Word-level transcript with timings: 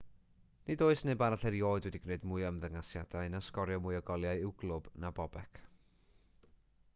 nid 0.69 0.83
oes 0.85 1.01
neb 1.07 1.19
arall 1.25 1.43
erioed 1.49 1.87
wedi 1.87 2.01
gwneud 2.05 2.25
mwy 2.31 2.45
o 2.47 2.49
ymddangosiadau 2.53 3.29
na 3.35 3.43
sgorio 3.49 3.83
mwy 3.85 3.99
o 4.01 4.01
goliau 4.09 4.43
i'w 4.47 4.55
glwb 4.63 4.91
na 5.05 5.13
bobek 5.21 5.63